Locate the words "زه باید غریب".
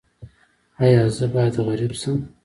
1.17-1.91